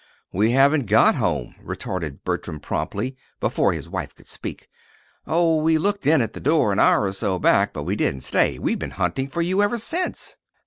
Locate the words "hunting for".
8.97-9.43